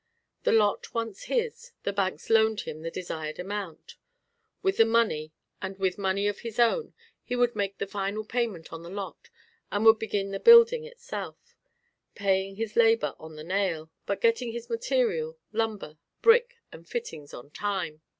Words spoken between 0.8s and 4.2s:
once his, the banks loaned him the desired amount.